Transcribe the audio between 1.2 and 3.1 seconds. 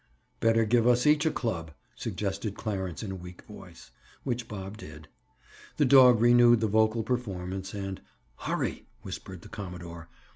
a club," suggested Clarence